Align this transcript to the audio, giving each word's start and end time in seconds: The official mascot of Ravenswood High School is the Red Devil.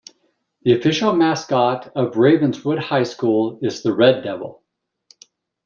The 0.63 0.73
official 0.73 1.13
mascot 1.15 1.91
of 1.95 2.17
Ravenswood 2.17 2.79
High 2.79 3.03
School 3.03 3.59
is 3.61 3.83
the 3.83 3.93
Red 3.93 4.23
Devil. 4.23 4.63